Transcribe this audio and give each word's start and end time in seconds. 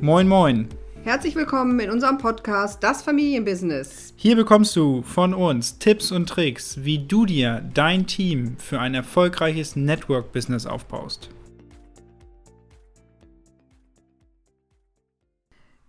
Moin, 0.00 0.28
moin. 0.28 0.68
Herzlich 1.02 1.34
willkommen 1.34 1.80
in 1.80 1.90
unserem 1.90 2.18
Podcast 2.18 2.80
Das 2.84 3.02
Familienbusiness. 3.02 4.14
Hier 4.14 4.36
bekommst 4.36 4.76
du 4.76 5.02
von 5.02 5.34
uns 5.34 5.80
Tipps 5.80 6.12
und 6.12 6.28
Tricks, 6.28 6.84
wie 6.84 7.04
du 7.04 7.26
dir 7.26 7.68
dein 7.74 8.06
Team 8.06 8.56
für 8.58 8.78
ein 8.78 8.94
erfolgreiches 8.94 9.74
Network-Business 9.74 10.66
aufbaust. 10.66 11.30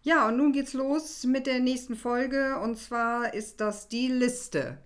Ja, 0.02 0.28
und 0.28 0.38
nun 0.38 0.54
geht's 0.54 0.74
los 0.74 1.26
mit 1.26 1.46
der 1.46 1.60
nächsten 1.60 1.96
Folge 1.96 2.58
und 2.64 2.80
zwar 2.80 3.36
ist 3.36 3.62
das 3.62 3.90
die 3.90 4.08
Liste. 4.08 4.80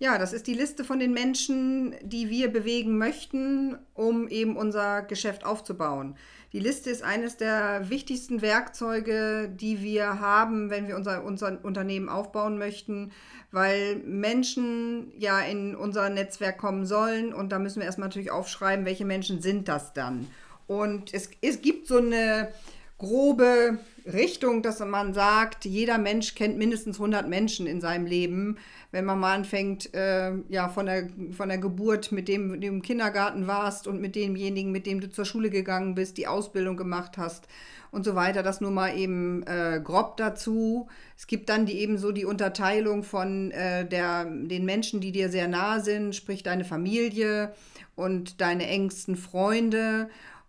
Ja, 0.00 0.16
das 0.16 0.32
ist 0.32 0.46
die 0.46 0.54
Liste 0.54 0.84
von 0.84 1.00
den 1.00 1.12
Menschen, 1.12 1.96
die 2.02 2.30
wir 2.30 2.52
bewegen 2.52 2.98
möchten, 2.98 3.76
um 3.94 4.28
eben 4.28 4.56
unser 4.56 5.02
Geschäft 5.02 5.44
aufzubauen. 5.44 6.14
Die 6.52 6.60
Liste 6.60 6.88
ist 6.88 7.02
eines 7.02 7.36
der 7.36 7.90
wichtigsten 7.90 8.40
Werkzeuge, 8.40 9.50
die 9.52 9.82
wir 9.82 10.20
haben, 10.20 10.70
wenn 10.70 10.86
wir 10.86 10.94
unser, 10.94 11.24
unser 11.24 11.58
Unternehmen 11.64 12.08
aufbauen 12.08 12.58
möchten, 12.58 13.10
weil 13.50 13.96
Menschen 13.96 15.12
ja 15.18 15.40
in 15.40 15.74
unser 15.74 16.10
Netzwerk 16.10 16.58
kommen 16.58 16.86
sollen 16.86 17.34
und 17.34 17.50
da 17.50 17.58
müssen 17.58 17.80
wir 17.80 17.86
erstmal 17.86 18.08
natürlich 18.08 18.30
aufschreiben, 18.30 18.86
welche 18.86 19.04
Menschen 19.04 19.42
sind 19.42 19.66
das 19.66 19.94
dann. 19.94 20.28
Und 20.68 21.12
es, 21.12 21.28
es 21.40 21.60
gibt 21.60 21.88
so 21.88 21.96
eine 21.96 22.50
grobe 22.98 23.78
Richtung, 24.04 24.62
dass 24.62 24.80
man 24.80 25.14
sagt, 25.14 25.64
jeder 25.64 25.98
Mensch 25.98 26.34
kennt 26.34 26.58
mindestens 26.58 26.96
100 26.96 27.28
Menschen 27.28 27.66
in 27.66 27.80
seinem 27.80 28.06
Leben. 28.06 28.58
Wenn 28.90 29.04
man 29.04 29.20
mal 29.20 29.34
anfängt, 29.34 29.94
äh, 29.94 30.32
ja, 30.48 30.68
von 30.68 30.86
der, 30.86 31.08
von 31.30 31.48
der 31.48 31.58
Geburt, 31.58 32.10
mit 32.10 32.26
dem 32.26 32.60
du 32.60 32.66
im 32.66 32.82
Kindergarten 32.82 33.46
warst 33.46 33.86
und 33.86 34.00
mit 34.00 34.16
demjenigen, 34.16 34.72
mit 34.72 34.86
dem 34.86 35.00
du 35.00 35.10
zur 35.10 35.24
Schule 35.24 35.50
gegangen 35.50 35.94
bist, 35.94 36.16
die 36.16 36.26
Ausbildung 36.26 36.76
gemacht 36.76 37.18
hast 37.18 37.46
und 37.90 38.04
so 38.04 38.14
weiter, 38.14 38.42
das 38.42 38.60
nur 38.60 38.70
mal 38.70 38.96
eben 38.96 39.44
äh, 39.46 39.80
grob 39.82 40.16
dazu. 40.16 40.88
Es 41.16 41.26
gibt 41.26 41.48
dann 41.48 41.66
die 41.66 41.78
eben 41.78 41.98
so 41.98 42.12
die 42.12 42.24
Unterteilung 42.24 43.04
von 43.04 43.50
äh, 43.52 43.86
der, 43.86 44.24
den 44.24 44.64
Menschen, 44.64 45.00
die 45.00 45.12
dir 45.12 45.28
sehr 45.28 45.48
nahe 45.48 45.80
sind, 45.80 46.16
sprich 46.16 46.42
deine 46.42 46.64
Familie 46.64 47.54
und 47.94 48.40
deine 48.40 48.66
engsten 48.66 49.16
Freunde 49.16 50.08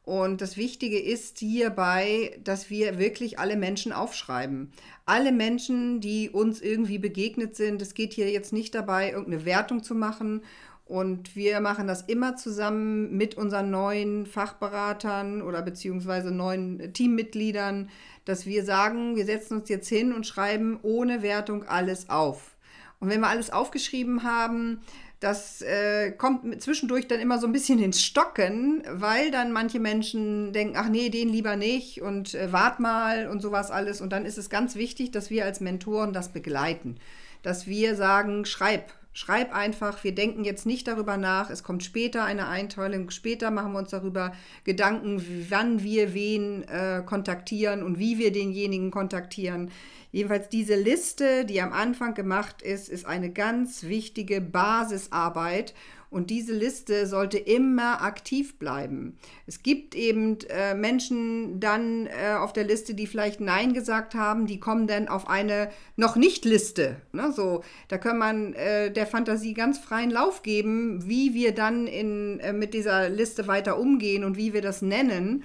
und 0.09 0.41
das 0.41 0.57
Wichtige 0.57 0.97
ist 0.97 1.37
hierbei, 1.37 2.35
dass 2.43 2.71
wir 2.71 2.97
wirklich 2.97 3.37
alle 3.37 3.55
Menschen 3.55 3.91
aufschreiben. 3.91 4.71
Alle 5.05 5.31
Menschen, 5.31 6.01
die 6.01 6.31
uns 6.31 6.61
irgendwie 6.61 6.97
begegnet 6.97 7.55
sind. 7.55 7.79
Es 7.79 7.93
geht 7.93 8.13
hier 8.13 8.31
jetzt 8.31 8.51
nicht 8.51 8.73
dabei, 8.73 9.11
irgendeine 9.11 9.45
Wertung 9.45 9.83
zu 9.83 9.93
machen. 9.93 10.41
Und 10.83 11.35
wir 11.35 11.59
machen 11.59 11.85
das 11.85 12.01
immer 12.01 12.35
zusammen 12.37 13.15
mit 13.17 13.37
unseren 13.37 13.69
neuen 13.69 14.25
Fachberatern 14.25 15.43
oder 15.43 15.61
beziehungsweise 15.61 16.31
neuen 16.31 16.91
Teammitgliedern, 16.91 17.91
dass 18.25 18.47
wir 18.47 18.65
sagen, 18.65 19.15
wir 19.15 19.25
setzen 19.25 19.59
uns 19.59 19.69
jetzt 19.69 19.89
hin 19.89 20.11
und 20.11 20.25
schreiben 20.25 20.79
ohne 20.81 21.21
Wertung 21.21 21.65
alles 21.65 22.09
auf. 22.09 22.57
Und 22.99 23.09
wenn 23.09 23.21
wir 23.21 23.27
alles 23.27 23.49
aufgeschrieben 23.49 24.23
haben, 24.23 24.81
das 25.19 25.61
äh, 25.61 26.11
kommt 26.11 26.61
zwischendurch 26.61 27.07
dann 27.07 27.19
immer 27.19 27.39
so 27.39 27.47
ein 27.47 27.51
bisschen 27.51 27.79
ins 27.79 28.01
Stocken, 28.01 28.83
weil 28.89 29.31
dann 29.31 29.51
manche 29.51 29.79
Menschen 29.79 30.53
denken, 30.53 30.75
ach 30.77 30.87
nee, 30.87 31.09
den 31.09 31.27
lieber 31.27 31.57
nicht 31.57 32.01
und 32.01 32.35
äh, 32.35 32.53
wart 32.53 32.79
mal 32.79 33.27
und 33.27 33.41
sowas 33.41 33.69
alles. 33.69 33.99
Und 33.99 34.11
dann 34.11 34.25
ist 34.25 34.37
es 34.37 34.49
ganz 34.49 34.75
wichtig, 34.75 35.11
dass 35.11 35.29
wir 35.29 35.43
als 35.43 35.59
Mentoren 35.59 36.13
das 36.13 36.29
begleiten. 36.29 36.97
Dass 37.43 37.67
wir 37.67 37.95
sagen, 37.95 38.45
schreib, 38.45 38.93
schreib 39.19 39.53
einfach, 39.53 40.01
wir 40.05 40.15
denken 40.15 40.45
jetzt 40.45 40.65
nicht 40.65 40.87
darüber 40.87 41.17
nach, 41.17 41.49
es 41.49 41.61
kommt 41.61 41.83
später 41.83 42.23
eine 42.23 42.47
Einteilung, 42.47 43.09
später 43.09 43.51
machen 43.51 43.73
wir 43.73 43.79
uns 43.79 43.89
darüber 43.89 44.31
Gedanken, 44.63 45.45
wann 45.49 45.83
wir 45.83 46.13
wen 46.13 46.63
äh, 46.63 47.03
kontaktieren 47.05 47.83
und 47.83 47.99
wie 47.99 48.17
wir 48.17 48.31
denjenigen 48.31 48.91
kontaktieren. 48.91 49.71
Jedenfalls 50.13 50.47
diese 50.47 50.75
Liste, 50.75 51.43
die 51.43 51.59
am 51.59 51.73
Anfang 51.73 52.13
gemacht 52.13 52.61
ist, 52.61 52.87
ist 52.87 53.05
eine 53.05 53.29
ganz 53.29 53.83
wichtige 53.83 54.39
Basisarbeit 54.39 55.73
und 56.09 56.29
diese 56.29 56.53
Liste 56.53 57.05
sollte 57.05 57.37
immer 57.37 58.01
aktiv 58.01 58.57
bleiben. 58.57 59.17
Es 59.45 59.61
gibt 59.61 59.95
eben 59.95 60.37
äh, 60.49 60.73
Menschen 60.73 61.59
dann 61.59 62.07
äh, 62.07 62.33
auf 62.33 62.51
der 62.51 62.63
Liste, 62.63 62.95
die 62.95 63.05
vielleicht 63.05 63.41
Nein 63.41 63.73
gesagt 63.73 64.15
haben, 64.15 64.47
die 64.47 64.59
kommen 64.59 64.87
dann 64.87 65.07
auf 65.07 65.29
eine 65.29 65.69
noch 65.95 66.15
nicht 66.15 66.45
Liste. 66.45 66.97
Ne? 67.11 67.31
So, 67.31 67.63
da 67.87 67.97
kann 67.97 68.17
man 68.17 68.53
äh, 68.53 68.91
der 68.91 69.05
Fantasie 69.05 69.53
ganz 69.53 69.77
freien 69.77 70.09
Lauf 70.09 70.41
geben, 70.41 71.07
wie 71.07 71.33
wir 71.33 71.53
dann 71.53 71.85
in, 71.85 72.39
äh, 72.39 72.53
mit 72.53 72.73
dieser 72.73 73.09
Liste 73.09 73.47
weiter 73.47 73.77
umgehen 73.77 74.23
und 74.23 74.35
wie 74.35 74.53
wir 74.53 74.61
das 74.61 74.81
nennen 74.81 75.43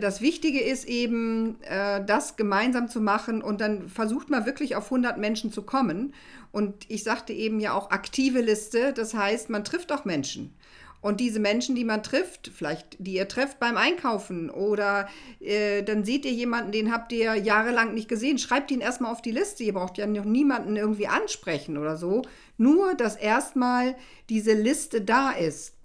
das 0.00 0.20
Wichtige 0.20 0.60
ist 0.60 0.86
eben, 0.86 1.60
äh, 1.62 2.04
das 2.04 2.36
gemeinsam 2.36 2.88
zu 2.88 3.00
machen 3.00 3.42
und 3.42 3.60
dann 3.60 3.88
versucht 3.88 4.28
man 4.28 4.44
wirklich 4.44 4.76
auf 4.76 4.84
100 4.86 5.16
Menschen 5.18 5.50
zu 5.50 5.62
kommen. 5.62 6.14
Und 6.52 6.84
ich 6.88 7.04
sagte 7.04 7.32
eben 7.32 7.60
ja 7.60 7.72
auch 7.72 7.90
aktive 7.90 8.40
Liste, 8.40 8.92
das 8.92 9.14
heißt, 9.14 9.48
man 9.50 9.64
trifft 9.64 9.92
auch 9.92 10.04
Menschen. 10.04 10.54
Und 11.00 11.20
diese 11.20 11.38
Menschen, 11.38 11.76
die 11.76 11.84
man 11.84 12.02
trifft, 12.02 12.50
vielleicht 12.52 12.96
die 12.98 13.14
ihr 13.14 13.28
trefft 13.28 13.60
beim 13.60 13.76
Einkaufen 13.76 14.50
oder 14.50 15.08
äh, 15.40 15.82
dann 15.84 16.04
seht 16.04 16.24
ihr 16.24 16.32
jemanden, 16.32 16.72
den 16.72 16.92
habt 16.92 17.12
ihr 17.12 17.36
jahrelang 17.36 17.94
nicht 17.94 18.08
gesehen, 18.08 18.38
schreibt 18.38 18.72
ihn 18.72 18.80
erstmal 18.80 19.12
auf 19.12 19.22
die 19.22 19.30
Liste. 19.30 19.62
Ihr 19.62 19.74
braucht 19.74 19.96
ja 19.96 20.06
noch 20.06 20.24
niemanden 20.24 20.76
irgendwie 20.76 21.06
ansprechen 21.06 21.78
oder 21.78 21.96
so. 21.96 22.22
Nur, 22.56 22.94
dass 22.94 23.14
erstmal 23.14 23.94
diese 24.28 24.54
Liste 24.54 25.00
da 25.00 25.30
ist. 25.30 25.77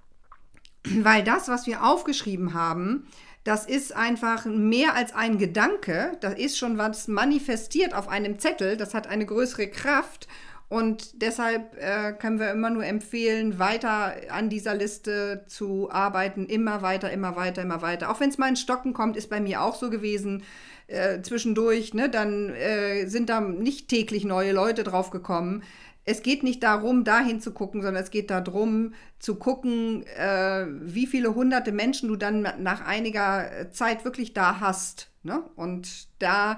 Weil 1.01 1.23
das, 1.23 1.47
was 1.47 1.67
wir 1.67 1.83
aufgeschrieben 1.83 2.53
haben, 2.53 3.07
das 3.43 3.65
ist 3.65 3.93
einfach 3.93 4.45
mehr 4.45 4.95
als 4.95 5.13
ein 5.13 5.37
Gedanke. 5.37 6.17
Das 6.21 6.35
ist 6.35 6.57
schon 6.57 6.77
was 6.77 7.07
manifestiert 7.07 7.93
auf 7.93 8.07
einem 8.07 8.39
Zettel. 8.39 8.77
Das 8.77 8.93
hat 8.93 9.07
eine 9.07 9.25
größere 9.25 9.67
Kraft. 9.67 10.27
Und 10.69 11.21
deshalb 11.21 11.75
äh, 11.77 12.13
können 12.13 12.39
wir 12.39 12.51
immer 12.51 12.69
nur 12.69 12.85
empfehlen, 12.85 13.59
weiter 13.59 14.15
an 14.29 14.49
dieser 14.49 14.73
Liste 14.73 15.43
zu 15.47 15.91
arbeiten. 15.91 16.45
Immer 16.45 16.81
weiter, 16.81 17.11
immer 17.11 17.35
weiter, 17.35 17.61
immer 17.61 17.81
weiter. 17.81 18.09
Auch 18.09 18.19
wenn 18.21 18.29
es 18.29 18.37
mal 18.37 18.49
in 18.49 18.55
Stocken 18.55 18.93
kommt, 18.93 19.17
ist 19.17 19.29
bei 19.29 19.41
mir 19.41 19.61
auch 19.61 19.75
so 19.75 19.89
gewesen. 19.89 20.43
Äh, 20.87 21.21
zwischendurch, 21.21 21.93
ne, 21.93 22.09
dann 22.09 22.49
äh, 22.49 23.05
sind 23.07 23.29
da 23.29 23.39
nicht 23.41 23.87
täglich 23.87 24.25
neue 24.25 24.51
Leute 24.51 24.83
draufgekommen 24.83 25.63
es 26.05 26.21
geht 26.21 26.43
nicht 26.43 26.63
darum, 26.63 27.03
dahin 27.03 27.39
zu 27.39 27.53
gucken, 27.53 27.81
sondern 27.81 28.03
es 28.03 28.11
geht 28.11 28.29
darum, 28.29 28.93
zu 29.19 29.35
gucken, 29.35 30.05
äh, 30.17 30.65
wie 30.67 31.07
viele 31.07 31.33
hunderte 31.33 31.71
Menschen 31.71 32.09
du 32.09 32.15
dann 32.15 32.41
nach 32.59 32.85
einiger 32.85 33.71
Zeit 33.71 34.03
wirklich 34.03 34.33
da 34.33 34.59
hast. 34.59 35.09
Ne? 35.23 35.43
Und 35.55 36.07
da 36.19 36.57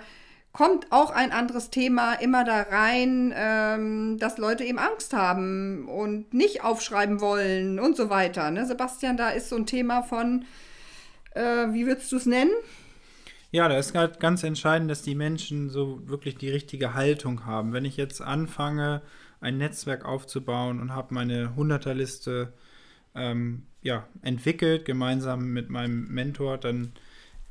kommt 0.51 0.87
auch 0.91 1.11
ein 1.11 1.31
anderes 1.31 1.69
Thema 1.69 2.13
immer 2.13 2.43
da 2.43 2.61
rein, 2.61 3.33
ähm, 3.35 4.17
dass 4.19 4.37
Leute 4.37 4.63
eben 4.63 4.79
Angst 4.79 5.13
haben 5.13 5.87
und 5.87 6.33
nicht 6.33 6.63
aufschreiben 6.63 7.19
wollen 7.19 7.79
und 7.79 7.95
so 7.97 8.09
weiter. 8.09 8.49
Ne? 8.49 8.65
Sebastian, 8.65 9.17
da 9.17 9.29
ist 9.29 9.49
so 9.49 9.57
ein 9.57 9.65
Thema 9.65 10.01
von, 10.01 10.45
äh, 11.31 11.67
wie 11.73 11.85
würdest 11.85 12.11
du 12.11 12.15
es 12.15 12.25
nennen? 12.25 12.51
Ja, 13.51 13.67
da 13.67 13.77
ist 13.77 13.95
halt 13.95 14.19
ganz 14.19 14.43
entscheidend, 14.43 14.89
dass 14.89 15.01
die 15.01 15.15
Menschen 15.15 15.69
so 15.69 16.07
wirklich 16.07 16.37
die 16.37 16.49
richtige 16.49 16.93
Haltung 16.93 17.45
haben. 17.45 17.73
Wenn 17.73 17.85
ich 17.85 17.95
jetzt 17.95 18.21
anfange, 18.21 19.01
ein 19.39 19.57
Netzwerk 19.57 20.05
aufzubauen 20.05 20.79
und 20.79 20.93
habe 20.93 21.13
meine 21.13 21.55
Hunderterliste 21.55 22.53
ähm, 23.15 23.63
ja, 23.81 24.07
entwickelt, 24.21 24.85
gemeinsam 24.85 25.53
mit 25.53 25.69
meinem 25.69 26.07
Mentor, 26.07 26.57
dann 26.57 26.91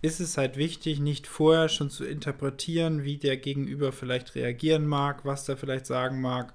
ist 0.02 0.20
es 0.20 0.36
halt 0.36 0.58
wichtig, 0.58 1.00
nicht 1.00 1.26
vorher 1.26 1.68
schon 1.68 1.88
zu 1.88 2.04
interpretieren, 2.04 3.04
wie 3.04 3.16
der 3.16 3.38
Gegenüber 3.38 3.90
vielleicht 3.90 4.34
reagieren 4.34 4.86
mag, 4.86 5.24
was 5.24 5.46
der 5.46 5.56
vielleicht 5.56 5.86
sagen 5.86 6.20
mag. 6.20 6.52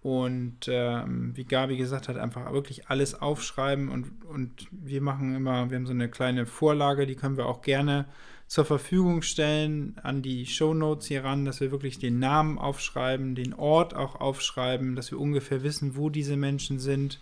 Und 0.00 0.66
ähm, 0.68 1.36
wie 1.36 1.44
Gabi 1.44 1.76
gesagt 1.76 2.08
hat, 2.08 2.16
einfach 2.16 2.52
wirklich 2.52 2.88
alles 2.88 3.20
aufschreiben 3.20 3.88
und, 3.88 4.24
und 4.24 4.66
wir 4.70 5.00
machen 5.00 5.34
immer, 5.34 5.70
wir 5.70 5.76
haben 5.76 5.86
so 5.86 5.92
eine 5.92 6.08
kleine 6.08 6.46
Vorlage, 6.46 7.06
die 7.06 7.16
können 7.16 7.36
wir 7.36 7.46
auch 7.46 7.62
gerne 7.62 8.06
zur 8.48 8.64
Verfügung 8.64 9.20
stellen 9.20 9.96
an 10.02 10.22
die 10.22 10.46
Show 10.46 10.72
Notes 10.72 11.06
hier 11.06 11.22
ran, 11.22 11.44
dass 11.44 11.60
wir 11.60 11.70
wirklich 11.70 11.98
den 11.98 12.18
Namen 12.18 12.58
aufschreiben, 12.58 13.34
den 13.34 13.52
Ort 13.52 13.94
auch 13.94 14.16
aufschreiben, 14.16 14.96
dass 14.96 15.10
wir 15.10 15.20
ungefähr 15.20 15.62
wissen, 15.62 15.96
wo 15.96 16.08
diese 16.08 16.36
Menschen 16.36 16.78
sind. 16.78 17.20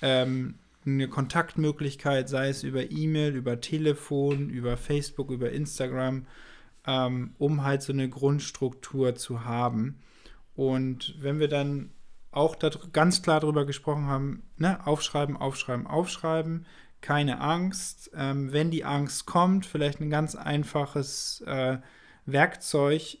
Ähm, 0.00 0.54
eine 0.84 1.08
Kontaktmöglichkeit, 1.08 2.28
sei 2.28 2.48
es 2.48 2.64
über 2.64 2.90
E-Mail, 2.90 3.36
über 3.36 3.60
Telefon, 3.60 4.48
über 4.48 4.76
Facebook, 4.76 5.30
über 5.30 5.52
Instagram, 5.52 6.26
ähm, 6.86 7.34
um 7.38 7.62
halt 7.62 7.82
so 7.82 7.92
eine 7.92 8.08
Grundstruktur 8.08 9.14
zu 9.14 9.44
haben. 9.44 10.00
Und 10.56 11.14
wenn 11.20 11.38
wir 11.38 11.48
dann 11.48 11.90
auch 12.32 12.56
ganz 12.92 13.22
klar 13.22 13.40
darüber 13.40 13.66
gesprochen 13.66 14.06
haben, 14.06 14.42
ne, 14.56 14.84
aufschreiben, 14.86 15.36
aufschreiben, 15.36 15.86
aufschreiben, 15.86 16.66
keine 17.02 17.40
Angst. 17.40 18.10
Ähm, 18.16 18.52
wenn 18.52 18.70
die 18.70 18.84
Angst 18.84 19.26
kommt, 19.26 19.66
vielleicht 19.66 20.00
ein 20.00 20.10
ganz 20.10 20.34
einfaches 20.34 21.42
äh, 21.46 21.78
Werkzeug, 22.24 23.18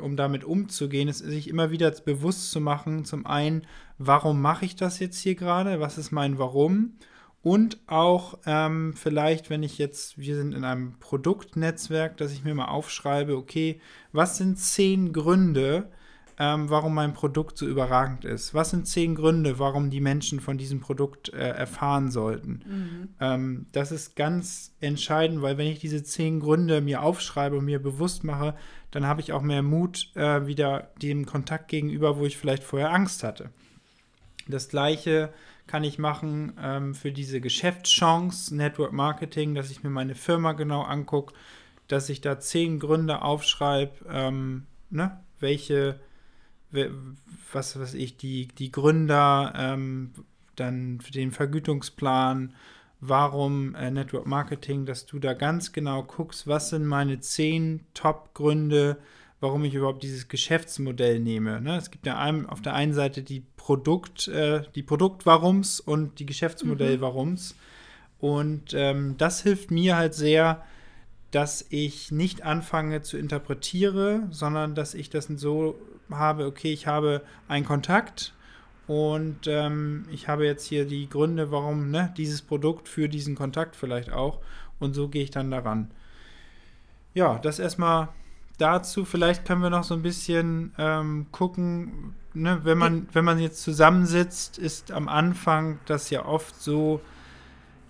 um 0.00 0.16
damit 0.16 0.44
umzugehen, 0.44 1.08
ist 1.08 1.18
sich 1.18 1.48
immer 1.48 1.70
wieder 1.70 1.90
bewusst 1.90 2.50
zu 2.50 2.60
machen, 2.60 3.04
zum 3.04 3.26
einen, 3.26 3.62
warum 3.96 4.40
mache 4.40 4.64
ich 4.64 4.76
das 4.76 4.98
jetzt 4.98 5.20
hier 5.20 5.34
gerade, 5.34 5.80
was 5.80 5.96
ist 5.98 6.10
mein 6.10 6.38
Warum 6.38 6.94
Und 7.40 7.78
auch 7.86 8.38
ähm, 8.46 8.94
vielleicht, 8.94 9.48
wenn 9.48 9.62
ich 9.62 9.78
jetzt, 9.78 10.18
wir 10.18 10.36
sind 10.36 10.54
in 10.54 10.64
einem 10.64 10.98
Produktnetzwerk, 10.98 12.16
dass 12.16 12.32
ich 12.32 12.44
mir 12.44 12.54
mal 12.54 12.66
aufschreibe, 12.66 13.36
okay, 13.36 13.80
was 14.12 14.36
sind 14.36 14.58
zehn 14.58 15.12
Gründe, 15.12 15.90
ähm, 16.40 16.70
warum 16.70 16.94
mein 16.94 17.14
Produkt 17.14 17.58
so 17.58 17.66
überragend 17.66 18.24
ist? 18.24 18.54
Was 18.54 18.70
sind 18.70 18.86
zehn 18.86 19.16
Gründe, 19.16 19.58
warum 19.58 19.90
die 19.90 20.00
Menschen 20.00 20.38
von 20.38 20.56
diesem 20.56 20.80
Produkt 20.80 21.32
äh, 21.32 21.48
erfahren 21.48 22.12
sollten? 22.12 22.60
Mhm. 22.64 23.08
Ähm, 23.20 23.66
das 23.72 23.90
ist 23.90 24.14
ganz 24.14 24.74
entscheidend, 24.80 25.42
weil 25.42 25.58
wenn 25.58 25.66
ich 25.66 25.80
diese 25.80 26.04
zehn 26.04 26.38
Gründe 26.38 26.80
mir 26.80 27.02
aufschreibe 27.02 27.56
und 27.56 27.64
mir 27.64 27.82
bewusst 27.82 28.22
mache, 28.22 28.54
dann 28.92 29.06
habe 29.06 29.20
ich 29.20 29.32
auch 29.32 29.42
mehr 29.42 29.62
Mut 29.62 30.12
äh, 30.14 30.46
wieder 30.46 30.90
dem 31.02 31.26
Kontakt 31.26 31.68
gegenüber, 31.68 32.18
wo 32.18 32.24
ich 32.24 32.36
vielleicht 32.36 32.62
vorher 32.62 32.92
Angst 32.92 33.24
hatte. 33.24 33.50
Das 34.46 34.68
gleiche 34.68 35.30
kann 35.66 35.84
ich 35.84 35.98
machen 35.98 36.54
ähm, 36.62 36.94
für 36.94 37.10
diese 37.10 37.40
Geschäftschance, 37.40 38.54
Network 38.54 38.92
Marketing, 38.92 39.54
dass 39.54 39.70
ich 39.70 39.82
mir 39.82 39.90
meine 39.90 40.14
Firma 40.14 40.52
genau 40.52 40.82
angucke, 40.82 41.34
dass 41.88 42.08
ich 42.08 42.20
da 42.20 42.38
zehn 42.38 42.78
Gründe 42.78 43.22
aufschreibe, 43.22 43.92
ähm, 44.08 44.66
ne, 44.88 45.18
welche 45.40 46.00
was 47.52 47.78
weiß 47.78 47.94
ich, 47.94 48.16
die, 48.16 48.48
die 48.48 48.70
Gründer, 48.70 49.52
ähm, 49.56 50.12
dann 50.56 50.98
den 51.14 51.30
Vergütungsplan, 51.30 52.54
warum 53.00 53.74
äh, 53.74 53.90
Network 53.90 54.26
Marketing, 54.26 54.84
dass 54.86 55.06
du 55.06 55.18
da 55.18 55.32
ganz 55.32 55.72
genau 55.72 56.02
guckst, 56.02 56.46
was 56.46 56.70
sind 56.70 56.86
meine 56.86 57.20
zehn 57.20 57.84
Top-Gründe, 57.94 58.98
warum 59.40 59.64
ich 59.64 59.74
überhaupt 59.74 60.02
dieses 60.02 60.28
Geschäftsmodell 60.28 61.20
nehme. 61.20 61.60
Ne? 61.60 61.76
Es 61.76 61.90
gibt 61.90 62.06
ja 62.06 62.18
einem, 62.18 62.46
auf 62.46 62.60
der 62.60 62.74
einen 62.74 62.92
Seite 62.92 63.22
die 63.22 63.44
Produkt, 63.56 64.28
äh, 64.28 64.62
die 64.74 64.82
Produkt-Warums 64.82 65.80
und 65.80 66.18
die 66.18 66.26
Geschäftsmodell-Warums. 66.26 67.54
Mhm. 67.54 67.58
Und 68.20 68.74
ähm, 68.74 69.14
das 69.16 69.42
hilft 69.42 69.70
mir 69.70 69.96
halt 69.96 70.14
sehr, 70.14 70.64
dass 71.30 71.64
ich 71.68 72.10
nicht 72.10 72.42
anfange 72.42 73.02
zu 73.02 73.16
interpretieren, 73.16 74.32
sondern 74.32 74.74
dass 74.74 74.94
ich 74.94 75.08
das 75.08 75.26
so 75.26 75.78
habe, 76.10 76.46
okay, 76.46 76.72
ich 76.72 76.86
habe 76.86 77.22
einen 77.48 77.64
Kontakt 77.64 78.34
und 78.86 79.46
ähm, 79.46 80.06
ich 80.10 80.28
habe 80.28 80.46
jetzt 80.46 80.64
hier 80.64 80.86
die 80.86 81.08
Gründe, 81.08 81.50
warum 81.50 81.90
ne, 81.90 82.12
dieses 82.16 82.40
Produkt 82.40 82.88
für 82.88 83.08
diesen 83.08 83.34
Kontakt 83.34 83.76
vielleicht 83.76 84.10
auch. 84.10 84.40
Und 84.78 84.94
so 84.94 85.08
gehe 85.08 85.22
ich 85.22 85.30
dann 85.30 85.50
daran. 85.50 85.90
Ja, 87.12 87.38
das 87.38 87.58
erstmal 87.58 88.08
dazu. 88.58 89.04
Vielleicht 89.04 89.44
können 89.44 89.62
wir 89.62 89.70
noch 89.70 89.84
so 89.84 89.94
ein 89.94 90.02
bisschen 90.02 90.72
ähm, 90.78 91.26
gucken, 91.32 92.14
ne, 92.34 92.60
wenn, 92.64 92.78
man, 92.78 93.08
wenn 93.12 93.24
man 93.24 93.38
jetzt 93.38 93.62
zusammensitzt, 93.62 94.58
ist 94.58 94.90
am 94.90 95.08
Anfang 95.08 95.78
das 95.86 96.10
ja 96.10 96.24
oft 96.24 96.60
so. 96.60 97.00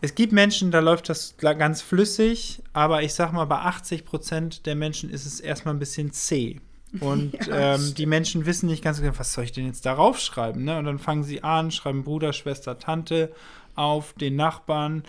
Es 0.00 0.14
gibt 0.14 0.32
Menschen, 0.32 0.70
da 0.70 0.78
läuft 0.78 1.08
das 1.08 1.36
ganz 1.38 1.82
flüssig, 1.82 2.62
aber 2.72 3.02
ich 3.02 3.14
sag 3.14 3.32
mal, 3.32 3.46
bei 3.46 3.58
80 3.58 4.04
Prozent 4.04 4.66
der 4.66 4.76
Menschen 4.76 5.10
ist 5.10 5.26
es 5.26 5.40
erstmal 5.40 5.74
ein 5.74 5.80
bisschen 5.80 6.12
zäh. 6.12 6.60
Und 7.00 7.32
ja, 7.46 7.74
ähm, 7.74 7.94
die 7.96 8.06
Menschen 8.06 8.46
wissen 8.46 8.66
nicht 8.66 8.82
ganz 8.82 9.00
genau, 9.00 9.18
was 9.18 9.32
soll 9.32 9.44
ich 9.44 9.52
denn 9.52 9.66
jetzt 9.66 9.86
darauf 9.86 10.18
schreiben? 10.18 10.64
Ne? 10.64 10.78
Und 10.78 10.84
dann 10.84 10.98
fangen 10.98 11.24
sie 11.24 11.42
an, 11.42 11.70
schreiben 11.70 12.04
Bruder, 12.04 12.32
Schwester, 12.32 12.78
Tante 12.78 13.32
auf, 13.74 14.12
den 14.14 14.36
Nachbarn. 14.36 15.02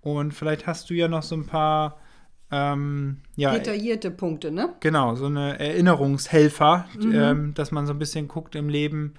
Und 0.00 0.32
vielleicht 0.32 0.66
hast 0.66 0.90
du 0.90 0.94
ja 0.94 1.08
noch 1.08 1.22
so 1.22 1.34
ein 1.34 1.46
paar 1.46 1.98
ähm, 2.50 3.18
ja, 3.36 3.52
detaillierte 3.52 4.10
Punkte, 4.10 4.50
ne? 4.50 4.74
Genau, 4.80 5.14
so 5.14 5.26
eine 5.26 5.58
Erinnerungshelfer, 5.58 6.86
mhm. 6.98 7.14
ähm, 7.14 7.54
dass 7.54 7.72
man 7.72 7.86
so 7.86 7.92
ein 7.92 7.98
bisschen 7.98 8.28
guckt 8.28 8.54
im 8.54 8.68
Leben, 8.68 9.14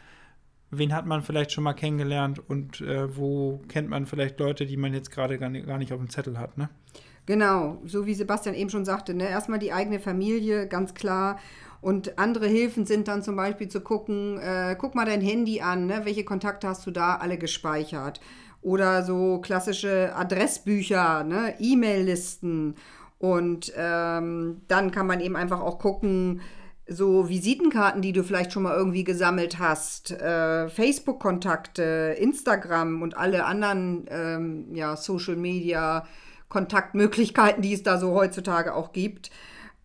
wen 0.71 0.93
hat 0.93 1.05
man 1.05 1.21
vielleicht 1.21 1.51
schon 1.51 1.63
mal 1.63 1.73
kennengelernt 1.73 2.39
und 2.47 2.81
äh, 2.81 3.15
wo 3.15 3.61
kennt 3.67 3.89
man 3.89 4.05
vielleicht 4.05 4.39
Leute, 4.39 4.65
die 4.65 4.77
man 4.77 4.93
jetzt 4.93 5.11
gerade 5.11 5.37
gar, 5.37 5.49
gar 5.49 5.77
nicht 5.77 5.91
auf 5.91 5.99
dem 5.99 6.09
Zettel 6.09 6.37
hat, 6.37 6.57
ne? 6.57 6.69
Genau, 7.25 7.81
so 7.85 8.05
wie 8.05 8.13
Sebastian 8.13 8.53
eben 8.53 8.69
schon 8.69 8.85
sagte, 8.85 9.15
ne? 9.15 9.27
erstmal 9.27 9.57
die 9.57 9.73
eigene 9.73 9.99
Familie, 9.99 10.67
ganz 10.67 10.93
klar. 10.93 11.39
Und 11.81 12.17
andere 12.17 12.47
Hilfen 12.47 12.85
sind 12.85 13.07
dann 13.07 13.23
zum 13.23 13.35
Beispiel 13.35 13.67
zu 13.67 13.81
gucken, 13.81 14.39
äh, 14.39 14.75
guck 14.79 14.95
mal 14.95 15.05
dein 15.05 15.21
Handy 15.21 15.61
an, 15.61 15.85
ne? 15.85 16.01
welche 16.03 16.23
Kontakte 16.23 16.67
hast 16.67 16.85
du 16.85 16.91
da 16.91 17.17
alle 17.17 17.37
gespeichert? 17.37 18.19
Oder 18.61 19.03
so 19.03 19.39
klassische 19.41 20.15
Adressbücher, 20.15 21.23
ne? 21.23 21.53
E-Mail-Listen. 21.59 22.75
Und 23.19 23.71
ähm, 23.77 24.61
dann 24.67 24.91
kann 24.91 25.05
man 25.05 25.19
eben 25.19 25.35
einfach 25.35 25.61
auch 25.61 25.77
gucken, 25.77 26.41
so 26.87 27.29
Visitenkarten, 27.29 28.01
die 28.01 28.13
du 28.13 28.23
vielleicht 28.23 28.53
schon 28.53 28.63
mal 28.63 28.75
irgendwie 28.75 29.03
gesammelt 29.03 29.59
hast, 29.59 30.09
äh, 30.11 30.69
Facebook-Kontakte, 30.69 32.15
Instagram 32.19 33.01
und 33.01 33.17
alle 33.17 33.45
anderen 33.45 34.05
ähm, 34.09 34.75
ja, 34.75 34.95
Social-Media-Kontaktmöglichkeiten, 34.95 37.63
die 37.63 37.73
es 37.73 37.83
da 37.83 37.97
so 37.97 38.13
heutzutage 38.13 38.73
auch 38.75 38.93
gibt. 38.93 39.31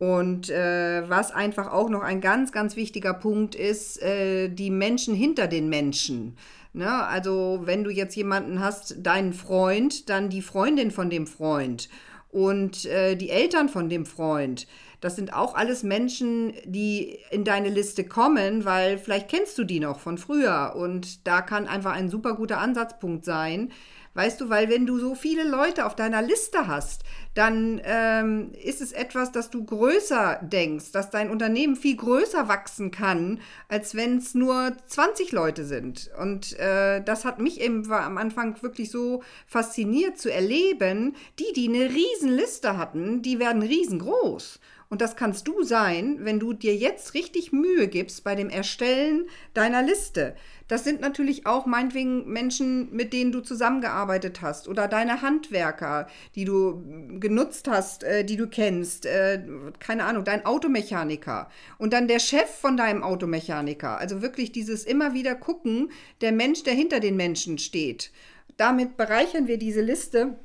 Und 0.00 0.48
äh, 0.48 1.08
was 1.10 1.30
einfach 1.30 1.70
auch 1.70 1.90
noch 1.90 2.00
ein 2.00 2.22
ganz, 2.22 2.52
ganz 2.52 2.74
wichtiger 2.74 3.12
Punkt 3.12 3.54
ist, 3.54 4.00
äh, 4.00 4.48
die 4.48 4.70
Menschen 4.70 5.14
hinter 5.14 5.46
den 5.46 5.68
Menschen. 5.68 6.38
Ne? 6.72 6.90
Also 6.90 7.60
wenn 7.64 7.84
du 7.84 7.90
jetzt 7.90 8.16
jemanden 8.16 8.60
hast, 8.60 8.96
deinen 9.02 9.34
Freund, 9.34 10.08
dann 10.08 10.30
die 10.30 10.40
Freundin 10.40 10.90
von 10.90 11.10
dem 11.10 11.26
Freund 11.26 11.90
und 12.30 12.86
äh, 12.86 13.14
die 13.14 13.28
Eltern 13.28 13.68
von 13.68 13.90
dem 13.90 14.06
Freund. 14.06 14.66
Das 15.00 15.16
sind 15.16 15.32
auch 15.32 15.54
alles 15.54 15.82
Menschen, 15.82 16.52
die 16.64 17.18
in 17.30 17.44
deine 17.44 17.68
Liste 17.68 18.04
kommen, 18.04 18.64
weil 18.64 18.98
vielleicht 18.98 19.28
kennst 19.28 19.56
du 19.58 19.64
die 19.64 19.80
noch 19.80 20.00
von 20.00 20.18
früher. 20.18 20.74
Und 20.76 21.26
da 21.26 21.40
kann 21.40 21.66
einfach 21.66 21.92
ein 21.92 22.10
super 22.10 22.34
guter 22.34 22.58
Ansatzpunkt 22.58 23.24
sein, 23.24 23.70
Weißt 24.12 24.40
du, 24.40 24.48
weil 24.48 24.68
wenn 24.68 24.86
du 24.86 24.98
so 24.98 25.14
viele 25.14 25.44
Leute 25.44 25.86
auf 25.86 25.94
deiner 25.94 26.20
Liste 26.20 26.66
hast, 26.66 27.04
dann 27.34 27.80
ähm, 27.84 28.50
ist 28.60 28.80
es 28.80 28.90
etwas, 28.90 29.30
dass 29.30 29.50
du 29.50 29.64
größer 29.64 30.40
denkst, 30.42 30.90
dass 30.90 31.10
dein 31.10 31.30
Unternehmen 31.30 31.76
viel 31.76 31.96
größer 31.96 32.48
wachsen 32.48 32.90
kann, 32.90 33.40
als 33.68 33.94
wenn 33.94 34.18
es 34.18 34.34
nur 34.34 34.72
20 34.88 35.30
Leute 35.30 35.64
sind. 35.64 36.10
Und 36.20 36.58
äh, 36.58 37.04
das 37.04 37.24
hat 37.24 37.38
mich 37.38 37.60
eben 37.60 37.90
am 37.92 38.18
Anfang 38.18 38.60
wirklich 38.62 38.90
so 38.90 39.22
fasziniert 39.46 40.18
zu 40.18 40.32
erleben. 40.32 41.14
Die, 41.38 41.52
die 41.54 41.68
eine 41.68 41.94
Riesenliste 41.94 42.76
hatten, 42.76 43.22
die 43.22 43.38
werden 43.38 43.62
riesengroß. 43.62 44.58
Und 44.90 45.00
das 45.00 45.14
kannst 45.14 45.46
du 45.46 45.62
sein, 45.62 46.18
wenn 46.22 46.40
du 46.40 46.52
dir 46.52 46.74
jetzt 46.74 47.14
richtig 47.14 47.52
Mühe 47.52 47.86
gibst 47.86 48.24
bei 48.24 48.34
dem 48.34 48.50
Erstellen 48.50 49.28
deiner 49.54 49.84
Liste. 49.84 50.34
Das 50.66 50.82
sind 50.82 51.00
natürlich 51.00 51.46
auch 51.46 51.64
meinetwegen 51.64 52.28
Menschen, 52.28 52.92
mit 52.92 53.12
denen 53.12 53.30
du 53.30 53.40
zusammengearbeitet 53.40 54.42
hast 54.42 54.66
oder 54.66 54.88
deine 54.88 55.22
Handwerker, 55.22 56.08
die 56.34 56.44
du 56.44 56.82
genutzt 57.20 57.68
hast, 57.68 58.02
äh, 58.02 58.24
die 58.24 58.36
du 58.36 58.48
kennst, 58.48 59.06
äh, 59.06 59.40
keine 59.78 60.04
Ahnung, 60.04 60.24
dein 60.24 60.44
Automechaniker 60.44 61.48
und 61.78 61.92
dann 61.92 62.08
der 62.08 62.18
Chef 62.18 62.50
von 62.50 62.76
deinem 62.76 63.04
Automechaniker. 63.04 63.96
Also 63.96 64.22
wirklich 64.22 64.50
dieses 64.50 64.84
immer 64.84 65.14
wieder 65.14 65.36
gucken, 65.36 65.92
der 66.20 66.32
Mensch, 66.32 66.64
der 66.64 66.74
hinter 66.74 66.98
den 66.98 67.14
Menschen 67.14 67.58
steht. 67.58 68.10
Damit 68.56 68.96
bereichern 68.96 69.46
wir 69.46 69.56
diese 69.56 69.82
Liste 69.82 70.36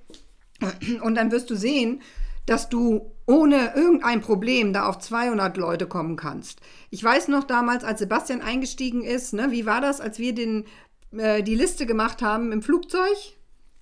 und 1.02 1.16
dann 1.16 1.32
wirst 1.32 1.50
du 1.50 1.56
sehen, 1.56 2.04
dass 2.46 2.70
du 2.70 3.12
ohne 3.26 3.74
irgendein 3.76 4.22
Problem 4.22 4.72
da 4.72 4.88
auf 4.88 5.00
200 5.00 5.58
Leute 5.58 5.88
kommen 5.88 6.16
kannst. 6.16 6.62
Ich 6.92 7.04
weiß 7.04 7.28
noch 7.28 7.44
damals, 7.44 7.84
als 7.84 8.00
Sebastian 8.00 8.42
eingestiegen 8.42 9.04
ist, 9.04 9.34
ne, 9.34 9.48
wie 9.52 9.66
war 9.66 9.82
das, 9.82 10.00
als 10.00 10.20
wir 10.20 10.36
den, 10.36 10.66
äh, 11.12 11.42
die 11.42 11.56
Liste 11.56 11.86
gemacht 11.86 12.22
haben 12.22 12.52
im 12.52 12.62
Flugzeug? 12.62 13.18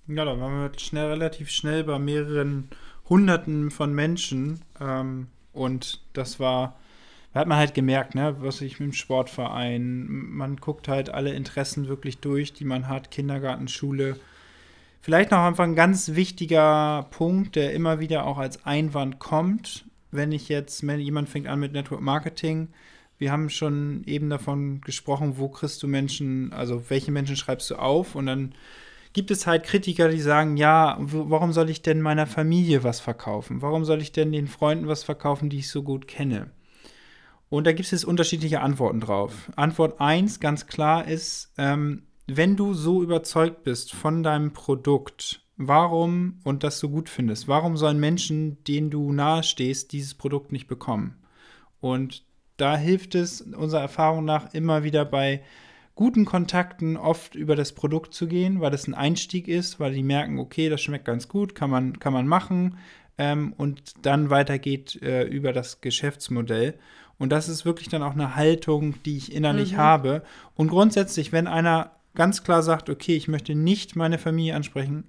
Ja, 0.06 0.24
da 0.24 0.38
waren 0.38 0.60
wir 0.60 0.78
schnell, 0.78 1.06
relativ 1.06 1.50
schnell 1.50 1.84
bei 1.84 1.98
mehreren 1.98 2.68
Hunderten 3.08 3.70
von 3.70 3.94
Menschen. 3.94 4.60
Ähm, 4.80 5.28
und 5.52 6.00
das 6.14 6.40
war, 6.40 6.78
da 7.32 7.40
hat 7.40 7.48
man 7.48 7.58
halt 7.58 7.74
gemerkt, 7.74 8.14
ne, 8.14 8.36
was 8.40 8.60
ich 8.60 8.80
mit 8.80 8.90
dem 8.90 8.92
Sportverein, 8.92 10.06
man 10.08 10.56
guckt 10.56 10.88
halt 10.88 11.10
alle 11.10 11.32
Interessen 11.34 11.88
wirklich 11.88 12.18
durch, 12.18 12.52
die 12.52 12.64
man 12.64 12.88
hat, 12.88 13.10
Kindergarten, 13.10 13.68
Schule, 13.68 14.16
Vielleicht 15.04 15.32
noch 15.32 15.40
einfach 15.40 15.64
ein 15.64 15.74
ganz 15.74 16.14
wichtiger 16.14 17.06
Punkt, 17.10 17.56
der 17.56 17.74
immer 17.74 18.00
wieder 18.00 18.24
auch 18.24 18.38
als 18.38 18.64
Einwand 18.64 19.18
kommt, 19.18 19.84
wenn 20.12 20.32
ich 20.32 20.48
jetzt, 20.48 20.86
wenn 20.86 20.98
jemand 20.98 21.28
fängt 21.28 21.46
an 21.46 21.60
mit 21.60 21.74
Network 21.74 22.00
Marketing. 22.00 22.68
Wir 23.18 23.30
haben 23.30 23.50
schon 23.50 24.04
eben 24.06 24.30
davon 24.30 24.80
gesprochen, 24.80 25.34
wo 25.36 25.50
kriegst 25.50 25.82
du 25.82 25.88
Menschen, 25.88 26.54
also 26.54 26.88
welche 26.88 27.12
Menschen 27.12 27.36
schreibst 27.36 27.70
du 27.70 27.74
auf 27.74 28.14
und 28.14 28.24
dann 28.24 28.54
gibt 29.12 29.30
es 29.30 29.46
halt 29.46 29.64
Kritiker, 29.64 30.08
die 30.08 30.22
sagen, 30.22 30.56
ja, 30.56 30.96
warum 30.98 31.52
soll 31.52 31.68
ich 31.68 31.82
denn 31.82 32.00
meiner 32.00 32.26
Familie 32.26 32.82
was 32.82 33.00
verkaufen? 33.00 33.60
Warum 33.60 33.84
soll 33.84 34.00
ich 34.00 34.10
denn 34.10 34.32
den 34.32 34.48
Freunden 34.48 34.88
was 34.88 35.04
verkaufen, 35.04 35.50
die 35.50 35.58
ich 35.58 35.68
so 35.68 35.82
gut 35.82 36.08
kenne? 36.08 36.50
Und 37.50 37.66
da 37.66 37.72
gibt 37.72 37.84
es 37.84 37.90
jetzt 37.90 38.06
unterschiedliche 38.06 38.62
Antworten 38.62 39.00
drauf. 39.00 39.52
Antwort 39.54 40.00
1 40.00 40.40
ganz 40.40 40.66
klar 40.66 41.06
ist, 41.06 41.52
ähm, 41.58 42.04
wenn 42.26 42.56
du 42.56 42.74
so 42.74 43.02
überzeugt 43.02 43.64
bist 43.64 43.92
von 43.92 44.22
deinem 44.22 44.52
Produkt, 44.52 45.42
warum 45.56 46.40
und 46.44 46.64
das 46.64 46.78
so 46.78 46.88
gut 46.88 47.08
findest, 47.08 47.48
warum 47.48 47.76
sollen 47.76 48.00
Menschen, 48.00 48.62
denen 48.64 48.90
du 48.90 49.12
nahestehst, 49.12 49.92
dieses 49.92 50.14
Produkt 50.14 50.52
nicht 50.52 50.66
bekommen? 50.66 51.22
Und 51.80 52.24
da 52.56 52.76
hilft 52.76 53.14
es 53.14 53.40
unserer 53.40 53.82
Erfahrung 53.82 54.24
nach 54.24 54.54
immer 54.54 54.84
wieder 54.84 55.04
bei 55.04 55.42
guten 55.94 56.24
Kontakten 56.24 56.96
oft 56.96 57.34
über 57.34 57.56
das 57.56 57.72
Produkt 57.72 58.14
zu 58.14 58.26
gehen, 58.26 58.60
weil 58.60 58.70
das 58.70 58.88
ein 58.88 58.94
Einstieg 58.94 59.48
ist, 59.48 59.78
weil 59.78 59.92
die 59.92 60.02
merken, 60.02 60.38
okay, 60.38 60.68
das 60.68 60.80
schmeckt 60.80 61.04
ganz 61.04 61.28
gut, 61.28 61.54
kann 61.54 61.70
man, 61.70 61.98
kann 61.98 62.12
man 62.12 62.26
machen 62.26 62.78
ähm, 63.18 63.52
und 63.56 63.94
dann 64.04 64.30
weitergeht 64.30 65.00
äh, 65.02 65.24
über 65.24 65.52
das 65.52 65.80
Geschäftsmodell. 65.80 66.74
Und 67.18 67.30
das 67.30 67.48
ist 67.48 67.64
wirklich 67.64 67.88
dann 67.88 68.02
auch 68.02 68.14
eine 68.14 68.34
Haltung, 68.34 68.96
die 69.04 69.16
ich 69.16 69.32
innerlich 69.32 69.74
mhm. 69.74 69.76
habe. 69.76 70.22
Und 70.56 70.68
grundsätzlich, 70.68 71.30
wenn 71.30 71.46
einer 71.46 71.92
ganz 72.14 72.42
klar 72.42 72.62
sagt, 72.62 72.90
okay, 72.90 73.16
ich 73.16 73.28
möchte 73.28 73.54
nicht 73.54 73.96
meine 73.96 74.18
Familie 74.18 74.54
ansprechen, 74.54 75.04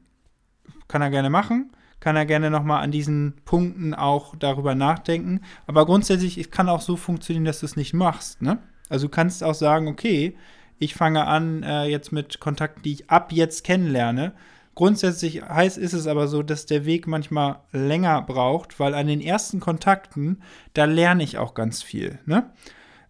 kann 0.87 1.01
er 1.01 1.09
gerne 1.09 1.29
machen. 1.29 1.71
Kann 1.99 2.15
er 2.15 2.25
gerne 2.25 2.51
nochmal 2.51 2.83
an 2.83 2.91
diesen 2.91 3.33
Punkten 3.45 3.93
auch 3.93 4.35
darüber 4.35 4.75
nachdenken. 4.75 5.41
Aber 5.65 5.85
grundsätzlich, 5.85 6.37
es 6.37 6.51
kann 6.51 6.69
auch 6.69 6.81
so 6.81 6.97
funktionieren, 6.97 7.45
dass 7.45 7.61
du 7.61 7.65
es 7.65 7.75
nicht 7.75 7.93
machst. 7.93 8.41
Ne? 8.41 8.59
Also 8.89 9.07
du 9.07 9.11
kannst 9.11 9.43
auch 9.43 9.55
sagen, 9.55 9.87
okay, 9.87 10.35
ich 10.77 10.93
fange 10.93 11.25
an 11.25 11.63
äh, 11.63 11.85
jetzt 11.85 12.11
mit 12.11 12.39
Kontakten, 12.39 12.83
die 12.83 12.93
ich 12.93 13.09
ab 13.09 13.31
jetzt 13.31 13.63
kennenlerne. 13.63 14.33
Grundsätzlich 14.75 15.41
heißt 15.41 15.77
ist 15.77 15.93
es 15.93 16.05
aber 16.05 16.27
so, 16.27 16.43
dass 16.43 16.65
der 16.65 16.85
Weg 16.85 17.07
manchmal 17.07 17.59
länger 17.71 18.21
braucht, 18.21 18.79
weil 18.79 18.93
an 18.93 19.07
den 19.07 19.21
ersten 19.21 19.61
Kontakten, 19.61 20.41
da 20.73 20.83
lerne 20.83 21.23
ich 21.23 21.37
auch 21.37 21.53
ganz 21.53 21.81
viel. 21.81 22.19
Ne? 22.25 22.51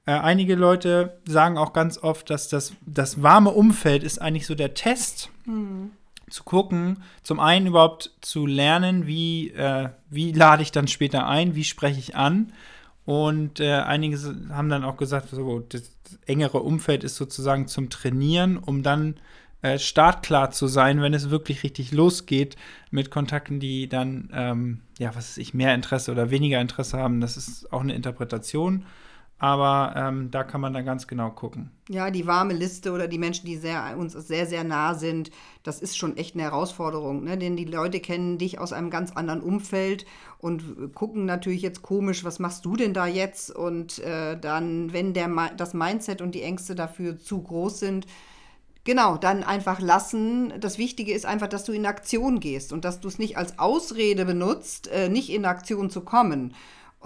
Äh, 0.06 0.12
einige 0.12 0.56
Leute 0.56 1.18
sagen 1.26 1.58
auch 1.58 1.74
ganz 1.74 1.98
oft, 1.98 2.30
dass 2.30 2.48
das, 2.48 2.74
das 2.86 3.22
warme 3.22 3.52
Umfeld 3.52 4.04
ist 4.04 4.22
eigentlich 4.22 4.48
so 4.48 4.56
der 4.56 4.74
Test. 4.74 5.30
Mhm. 5.46 5.92
Zu 6.30 6.44
gucken, 6.44 7.04
zum 7.22 7.40
einen 7.40 7.68
überhaupt 7.68 8.12
zu 8.22 8.48
lernen, 8.48 9.06
wie, 9.06 9.52
äh, 9.52 9.90
wie 10.10 10.32
lade 10.32 10.64
ich 10.64 10.72
dann 10.72 10.88
später 10.88 11.28
ein, 11.28 11.54
wie 11.54 11.64
spreche 11.64 12.00
ich 12.00 12.16
an 12.16 12.52
und 13.06 13.60
äh, 13.60 13.74
einige 13.74 14.18
haben 14.50 14.70
dann 14.70 14.84
auch 14.84 14.98
gesagt, 14.98 15.30
so, 15.30 15.60
das 15.60 15.92
engere 16.26 16.62
Umfeld 16.62 17.04
ist 17.04 17.16
sozusagen 17.16 17.68
zum 17.68 17.92
Trainieren, 17.92 18.58
um 18.58 18.82
dann 18.82 19.16
äh, 19.62 19.78
startklar 19.78 20.50
zu 20.52 20.68
sein, 20.68 21.02
wenn 21.02 21.14
es 21.14 21.30
wirklich 21.30 21.64
richtig 21.64 21.92
losgeht 21.92 22.56
mit 22.90 23.12
Kontakten, 23.12 23.60
die 23.60 23.88
dann, 23.88 24.30
ähm, 24.34 24.82
ja, 24.98 25.10
was 25.10 25.30
weiß 25.30 25.38
ich, 25.38 25.54
mehr 25.54 25.76
Interesse 25.76 26.12
oder 26.12 26.32
weniger 26.32 26.60
Interesse 26.60 26.98
haben. 26.98 27.22
Das 27.22 27.38
ist 27.38 27.72
auch 27.72 27.82
eine 27.82 27.94
Interpretation. 27.94 28.86
Aber 29.38 29.94
ähm, 29.98 30.32
da 30.32 30.46
kann 30.46 30.62
man 30.62 30.74
dann 30.74 30.86
ganz 30.86 31.08
genau 31.08 31.30
gucken. 31.30 31.70
Ja, 31.90 32.10
die 32.10 32.26
warme 32.26 32.54
Liste 32.54 32.94
oder 32.94 33.10
die 33.10 33.18
Menschen, 33.18 33.46
die 33.46 33.58
sehr, 33.58 33.98
uns 33.98 34.14
sehr, 34.14 34.46
sehr 34.46 34.64
nah 34.64 34.94
sind, 34.94 35.30
das 35.64 35.82
ist 35.82 35.98
schon 35.98 36.16
echt 36.16 36.36
eine 36.36 36.44
Herausforderung. 36.44 37.26
Ne? 37.26 37.38
Denn 37.38 37.58
die 37.58 37.66
Leute 37.66 38.00
kennen 38.00 38.38
dich 38.38 38.60
aus 38.60 38.72
einem 38.72 38.90
ganz 38.90 39.12
anderen 39.12 39.42
Umfeld 39.42 40.06
und 40.38 40.94
gucken 40.96 41.26
natürlich 41.26 41.62
jetzt 41.62 41.82
komisch, 41.82 42.24
was 42.24 42.40
machst 42.40 42.64
du 42.64 42.78
denn 42.78 42.94
da 42.94 43.08
jetzt? 43.08 43.54
Und 43.54 44.00
äh, 44.00 44.40
dann, 44.40 44.94
wenn 44.94 45.14
der, 45.14 45.30
das 45.58 45.74
Mindset 45.74 46.22
und 46.22 46.34
die 46.34 46.44
Ängste 46.44 46.74
dafür 46.74 47.20
zu 47.20 47.42
groß 47.42 47.80
sind, 47.80 48.08
Genau, 48.88 49.18
dann 49.18 49.44
einfach 49.44 49.80
lassen. 49.80 50.54
Das 50.60 50.78
Wichtige 50.78 51.12
ist 51.12 51.26
einfach, 51.26 51.48
dass 51.48 51.64
du 51.64 51.72
in 51.72 51.88
Aktion 51.88 52.40
gehst 52.40 52.72
und 52.72 52.86
dass 52.86 53.00
du 53.00 53.08
es 53.08 53.18
nicht 53.18 53.36
als 53.36 53.58
Ausrede 53.58 54.26
benutzt, 54.26 54.88
äh, 54.90 55.10
nicht 55.10 55.32
in 55.32 55.46
Aktion 55.46 55.90
zu 55.90 56.02
kommen 56.02 56.54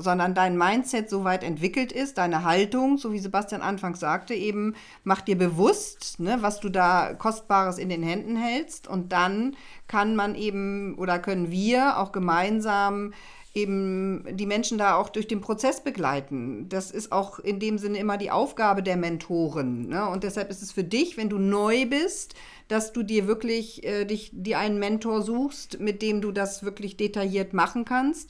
sondern 0.01 0.33
dein 0.33 0.57
Mindset 0.57 1.09
so 1.09 1.23
weit 1.23 1.43
entwickelt 1.43 1.91
ist, 1.91 2.17
deine 2.17 2.43
Haltung, 2.43 2.97
so 2.97 3.11
wie 3.11 3.19
Sebastian 3.19 3.61
anfangs 3.61 3.99
sagte, 3.99 4.33
eben 4.33 4.75
mach 5.03 5.21
dir 5.21 5.37
bewusst, 5.37 6.19
ne, 6.19 6.37
was 6.41 6.59
du 6.59 6.69
da 6.69 7.13
Kostbares 7.13 7.77
in 7.77 7.89
den 7.89 8.03
Händen 8.03 8.35
hältst 8.35 8.87
und 8.87 9.11
dann 9.11 9.55
kann 9.87 10.15
man 10.15 10.35
eben 10.35 10.95
oder 10.97 11.19
können 11.19 11.51
wir 11.51 11.97
auch 11.97 12.11
gemeinsam 12.11 13.13
eben 13.55 14.25
die 14.31 14.45
Menschen 14.45 14.77
da 14.77 14.95
auch 14.95 15.09
durch 15.09 15.27
den 15.27 15.41
Prozess 15.41 15.81
begleiten. 15.81 16.69
Das 16.69 16.91
ist 16.91 17.11
auch 17.11 17.39
in 17.39 17.59
dem 17.59 17.77
Sinne 17.77 17.97
immer 17.97 18.17
die 18.17 18.31
Aufgabe 18.31 18.83
der 18.83 18.95
Mentoren. 18.95 19.89
Ne? 19.89 20.07
Und 20.07 20.23
deshalb 20.23 20.49
ist 20.51 20.61
es 20.61 20.71
für 20.71 20.83
dich, 20.83 21.17
wenn 21.17 21.29
du 21.29 21.39
neu 21.39 21.87
bist, 21.87 22.35
dass 22.67 22.93
du 22.93 23.01
dir 23.01 23.27
wirklich 23.27 23.83
äh, 23.83 24.05
dich, 24.05 24.29
dir 24.33 24.59
einen 24.59 24.77
Mentor 24.77 25.23
suchst, 25.23 25.79
mit 25.79 26.01
dem 26.01 26.21
du 26.21 26.31
das 26.31 26.63
wirklich 26.63 26.95
detailliert 26.95 27.53
machen 27.53 27.85
kannst 27.85 28.29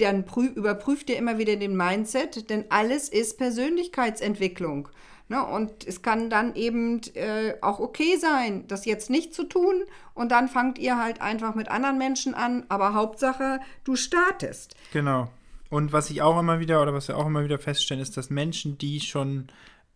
dann 0.00 0.24
überprüft 0.54 1.10
ihr 1.10 1.16
immer 1.16 1.38
wieder 1.38 1.56
den 1.56 1.76
Mindset, 1.76 2.50
denn 2.50 2.64
alles 2.68 3.08
ist 3.08 3.38
Persönlichkeitsentwicklung. 3.38 4.88
Ne? 5.30 5.44
Und 5.44 5.86
es 5.86 6.02
kann 6.02 6.28
dann 6.28 6.56
eben 6.56 7.00
äh, 7.14 7.54
auch 7.62 7.78
okay 7.78 8.16
sein, 8.16 8.66
das 8.66 8.84
jetzt 8.84 9.10
nicht 9.10 9.32
zu 9.32 9.44
tun. 9.44 9.84
Und 10.12 10.32
dann 10.32 10.48
fangt 10.48 10.78
ihr 10.78 10.98
halt 10.98 11.22
einfach 11.22 11.54
mit 11.54 11.68
anderen 11.68 11.98
Menschen 11.98 12.34
an. 12.34 12.64
Aber 12.68 12.94
Hauptsache, 12.94 13.60
du 13.84 13.94
startest. 13.94 14.74
Genau. 14.92 15.30
Und 15.70 15.92
was 15.92 16.10
ich 16.10 16.20
auch 16.20 16.38
immer 16.38 16.58
wieder 16.58 16.82
oder 16.82 16.92
was 16.92 17.06
wir 17.06 17.16
auch 17.16 17.26
immer 17.26 17.44
wieder 17.44 17.60
feststellen, 17.60 18.02
ist, 18.02 18.16
dass 18.16 18.28
Menschen, 18.28 18.76
die 18.76 18.98
schon 19.00 19.46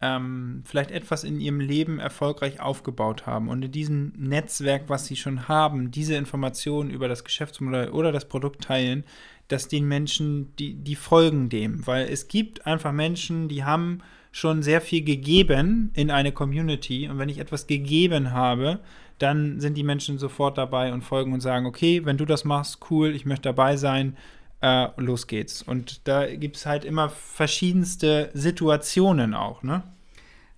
ähm, 0.00 0.62
vielleicht 0.64 0.92
etwas 0.92 1.24
in 1.24 1.40
ihrem 1.40 1.58
Leben 1.58 1.98
erfolgreich 1.98 2.60
aufgebaut 2.60 3.26
haben 3.26 3.48
und 3.48 3.64
in 3.64 3.72
diesem 3.72 4.12
Netzwerk, 4.16 4.84
was 4.88 5.06
sie 5.06 5.16
schon 5.16 5.48
haben, 5.48 5.90
diese 5.90 6.14
Informationen 6.14 6.90
über 6.90 7.08
das 7.08 7.24
Geschäftsmodell 7.24 7.88
oder 7.88 8.12
das 8.12 8.28
Produkt 8.28 8.62
teilen, 8.62 9.04
dass 9.48 9.68
den 9.68 9.86
Menschen, 9.86 10.54
die, 10.58 10.74
die 10.74 10.96
folgen 10.96 11.48
dem. 11.48 11.86
Weil 11.86 12.08
es 12.08 12.28
gibt 12.28 12.66
einfach 12.66 12.92
Menschen, 12.92 13.48
die 13.48 13.64
haben 13.64 14.00
schon 14.32 14.62
sehr 14.62 14.80
viel 14.80 15.04
gegeben 15.04 15.90
in 15.94 16.10
eine 16.10 16.32
Community. 16.32 17.08
Und 17.08 17.18
wenn 17.18 17.28
ich 17.28 17.38
etwas 17.38 17.66
gegeben 17.66 18.32
habe, 18.32 18.80
dann 19.18 19.60
sind 19.60 19.76
die 19.76 19.84
Menschen 19.84 20.18
sofort 20.18 20.58
dabei 20.58 20.92
und 20.92 21.02
folgen 21.02 21.32
und 21.32 21.40
sagen, 21.40 21.66
okay, 21.66 22.04
wenn 22.04 22.16
du 22.16 22.24
das 22.24 22.44
machst, 22.44 22.78
cool, 22.90 23.14
ich 23.14 23.26
möchte 23.26 23.48
dabei 23.48 23.76
sein, 23.76 24.16
äh, 24.60 24.88
los 24.96 25.26
geht's. 25.26 25.62
Und 25.62 26.08
da 26.08 26.26
gibt 26.26 26.56
es 26.56 26.66
halt 26.66 26.84
immer 26.84 27.10
verschiedenste 27.10 28.30
Situationen 28.34 29.34
auch, 29.34 29.62
ne? 29.62 29.82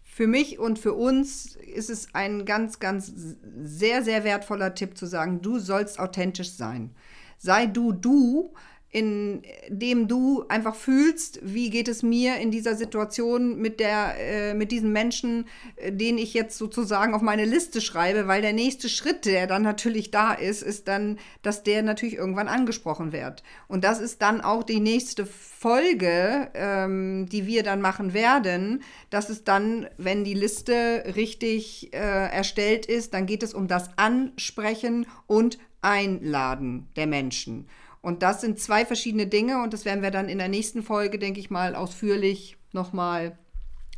Für 0.05 0.27
mich 0.27 0.59
und 0.59 0.79
für 0.79 0.95
uns 0.95 1.57
ist 1.57 1.91
es 1.91 2.15
ein 2.15 2.47
ganz, 2.47 2.79
ganz 2.79 3.13
sehr, 3.63 4.03
sehr 4.03 4.25
wertvoller 4.25 4.75
Tipp 4.75 4.97
zu 4.97 5.05
sagen, 5.05 5.43
du 5.43 5.59
sollst 5.59 5.99
authentisch 5.99 6.53
sein. 6.53 6.95
Sei 7.37 7.67
du 7.67 7.93
du, 7.93 8.55
in 8.97 9.43
dem 9.69 10.09
du 10.09 10.47
einfach 10.49 10.75
fühlst, 10.75 11.39
wie 11.43 11.69
geht 11.69 11.87
es 11.87 12.03
mir 12.03 12.37
in 12.37 12.51
dieser 12.51 12.75
Situation 12.77 13.59
mit 13.59 13.79
der, 13.79 14.15
äh, 14.19 14.55
mit 14.55 14.73
diesem 14.73 14.91
Menschen, 14.91 15.49
äh, 15.77 15.93
den 15.93 16.17
ich 16.17 16.33
jetzt 16.33 16.57
sozusagen 16.57 17.13
auf 17.13 17.21
meine 17.21 17.45
Liste 17.45 17.83
schreibe, 17.83 18.27
weil 18.27 18.41
der 18.41 18.55
nächste 18.55 18.89
Schritt, 18.89 19.27
der 19.27 19.47
dann 19.47 19.61
natürlich 19.61 20.13
da 20.13 20.33
ist, 20.33 20.63
ist 20.63 20.89
dann, 20.89 21.19
dass 21.43 21.63
der 21.63 21.83
natürlich 21.83 22.15
irgendwann 22.15 22.49
angesprochen 22.49 23.13
wird. 23.13 23.43
Und 23.69 23.85
das 23.85 24.01
ist 24.01 24.23
dann 24.23 24.41
auch 24.41 24.63
die 24.63 24.81
nächste 24.81 25.27
Folge, 25.27 26.49
ähm, 26.55 27.27
die 27.31 27.47
wir 27.47 27.65
dann 27.65 27.83
machen 27.83 28.15
werden. 28.15 28.83
Das 29.11 29.29
ist 29.29 29.47
dann, 29.47 29.89
wenn 29.99 30.25
die 30.25 30.33
Liste 30.33 31.13
richtig 31.17 31.93
äh, 31.93 31.99
erstellt 31.99 32.87
ist, 32.87 33.13
dann 33.13 33.27
geht 33.27 33.43
es 33.43 33.53
um 33.53 33.69
das 33.69 33.91
Ansprechen 33.99 35.07
und 35.27 35.59
Einladen 35.83 36.89
der 36.97 37.07
Menschen. 37.07 37.69
Und 38.07 38.23
das 38.23 38.41
sind 38.41 38.61
zwei 38.61 38.87
verschiedene 38.87 39.27
Dinge 39.27 39.61
und 39.61 39.73
das 39.73 39.85
werden 39.85 40.01
wir 40.01 40.13
dann 40.13 40.29
in 40.29 40.39
der 40.39 40.47
nächsten 40.47 40.85
Folge, 40.85 41.19
denke 41.19 41.41
ich 41.41 41.51
mal, 41.51 41.75
ausführlich 41.75 42.57
nochmal 42.71 43.37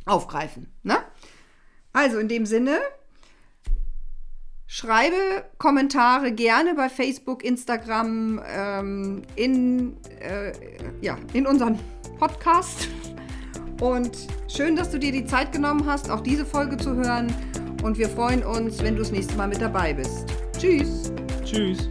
aufgreifen. 0.07 0.65
Ne? 0.81 0.97
Also 1.93 2.17
in 2.17 2.27
dem 2.27 2.47
Sinne, 2.47 2.79
schreibe 4.65 5.45
Kommentare 5.59 6.31
gerne 6.31 6.73
bei 6.73 6.89
Facebook, 6.89 7.43
Instagram, 7.43 8.41
ähm, 8.47 9.21
in, 9.35 9.97
äh, 10.19 10.53
ja, 11.01 11.15
in 11.33 11.45
unseren 11.45 11.77
Podcast. 12.17 12.87
Und 13.79 14.17
schön, 14.47 14.75
dass 14.75 14.89
du 14.89 14.97
dir 14.97 15.11
die 15.11 15.25
Zeit 15.25 15.51
genommen 15.51 15.85
hast, 15.85 16.09
auch 16.09 16.21
diese 16.21 16.47
Folge 16.47 16.77
zu 16.77 16.95
hören. 16.95 17.31
Und 17.83 17.99
wir 17.99 18.09
freuen 18.09 18.43
uns, 18.43 18.81
wenn 18.81 18.95
du 18.95 19.03
das 19.03 19.11
nächste 19.11 19.35
Mal 19.35 19.49
mit 19.49 19.61
dabei 19.61 19.93
bist. 19.93 20.25
Tschüss. 20.57 21.13
Tschüss. 21.45 21.87